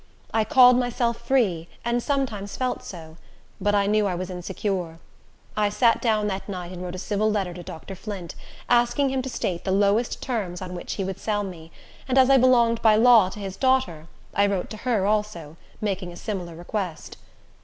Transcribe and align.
I 0.33 0.43
called 0.45 0.77
myself 0.79 1.17
free, 1.17 1.67
and 1.85 2.01
sometimes 2.01 2.57
felt 2.57 2.83
so; 2.83 3.17
but 3.61 3.75
I 3.75 3.85
knew 3.85 4.07
I 4.07 4.15
was 4.15 4.31
insecure. 4.31 4.97
I 5.55 5.69
sat 5.69 6.01
down 6.01 6.25
that 6.25 6.49
night 6.49 6.71
and 6.71 6.81
wrote 6.81 6.95
a 6.95 6.97
civil 6.97 7.29
letter 7.29 7.53
to 7.53 7.61
Dr. 7.61 7.93
Flint, 7.93 8.33
asking 8.67 9.09
him 9.09 9.21
to 9.21 9.29
state 9.29 9.63
the 9.63 9.71
lowest 9.71 10.19
terms 10.19 10.59
on 10.59 10.73
which 10.73 10.93
he 10.93 11.03
would 11.03 11.19
sell 11.19 11.43
me; 11.43 11.71
and 12.07 12.17
as 12.17 12.31
I 12.31 12.37
belonged 12.37 12.81
by 12.81 12.95
law 12.95 13.29
to 13.29 13.37
his 13.39 13.55
daughter, 13.57 14.07
I 14.33 14.47
wrote 14.47 14.71
to 14.71 14.77
her 14.77 15.05
also, 15.05 15.55
making 15.81 16.11
a 16.11 16.17
similar 16.17 16.55
request. 16.55 17.17